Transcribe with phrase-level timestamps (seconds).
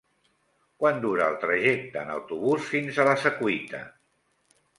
[0.83, 3.85] Quant dura el trajecte en autobús fins a la Secuita?